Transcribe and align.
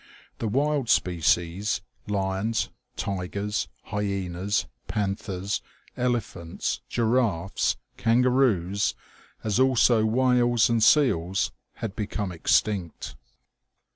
The 0.39 0.47
wild 0.47 0.89
species, 0.89 1.81
lions, 2.07 2.71
tigers, 2.95 3.67
hyenas, 3.83 4.65
panthers, 4.87 5.61
elephants, 5.95 6.81
giraffes, 6.89 7.77
kangaroos, 7.97 8.95
as 9.43 9.59
also 9.59 10.03
whales 10.07 10.71
and 10.71 10.81
seals, 10.83 11.51
had 11.75 11.95
become 11.95 12.31
extinct. 12.31 13.15